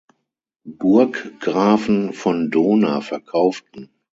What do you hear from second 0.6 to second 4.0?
Burggrafen von Dohna verkauften.